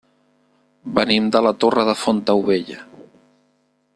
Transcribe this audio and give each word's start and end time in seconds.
Venim 0.95 1.27
de 1.35 1.41
la 1.49 1.53
Torre 1.65 1.85
de 1.91 1.95
Fontaubella. 2.05 2.79